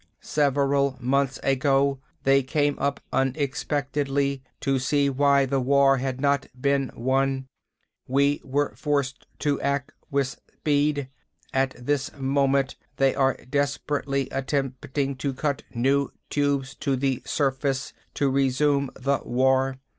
"Several 0.19 0.97
months 0.99 1.39
ago, 1.43 1.99
they 2.23 2.41
came 2.41 2.73
up 2.79 3.01
unexpectedly 3.13 4.41
to 4.59 4.79
see 4.79 5.11
why 5.11 5.45
the 5.45 5.59
war 5.59 5.97
had 5.97 6.19
not 6.19 6.47
been 6.59 6.89
won. 6.95 7.45
We 8.07 8.41
were 8.43 8.73
forced 8.75 9.27
to 9.41 9.61
act 9.61 9.91
with 10.09 10.41
speed. 10.53 11.07
At 11.53 11.75
this 11.77 12.09
moment 12.17 12.77
they 12.97 13.13
are 13.13 13.35
desperately 13.47 14.27
attempting 14.31 15.17
to 15.17 15.35
cut 15.35 15.61
new 15.71 16.09
Tubes 16.31 16.73
to 16.77 16.95
the 16.95 17.21
surface, 17.23 17.93
to 18.15 18.27
resume 18.31 18.89
the 18.95 19.19
war. 19.23 19.77